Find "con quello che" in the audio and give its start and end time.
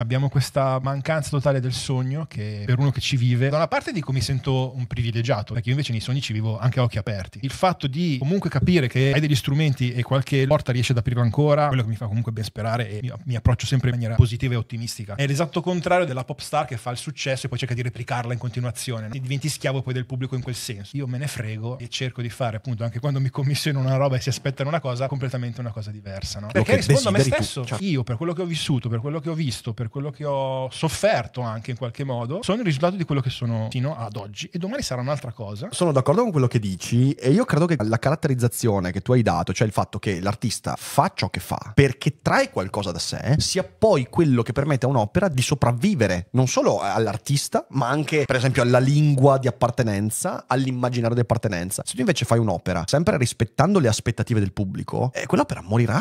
36.22-36.58